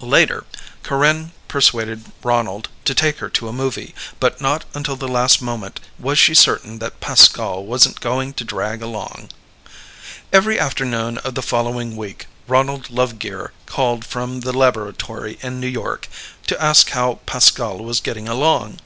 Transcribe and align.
Later, 0.00 0.42
Corinne 0.82 1.30
persuaded 1.46 2.10
Ronald 2.24 2.68
to 2.86 2.92
take 2.92 3.18
her 3.18 3.28
to 3.30 3.46
a 3.46 3.52
movie, 3.52 3.94
but 4.18 4.40
not 4.40 4.64
until 4.74 4.96
the 4.96 5.06
last 5.06 5.40
moment 5.40 5.78
was 5.96 6.18
she 6.18 6.34
certain 6.34 6.80
that 6.80 6.98
Pascal 6.98 7.64
wasn't 7.64 8.00
going 8.00 8.32
to 8.34 8.44
drag 8.44 8.82
along. 8.82 9.28
Every 10.32 10.58
afternoon 10.58 11.18
of 11.18 11.36
the 11.36 11.40
following 11.40 11.94
week 11.96 12.26
Ronald 12.48 12.90
Lovegear 12.90 13.52
called 13.66 14.04
from 14.04 14.40
the 14.40 14.52
laboratory 14.52 15.38
in 15.40 15.60
New 15.60 15.68
York 15.68 16.08
to 16.48 16.60
ask 16.60 16.90
how 16.90 17.20
Pascal 17.24 17.78
was 17.78 18.00
getting 18.00 18.26
along. 18.26 18.80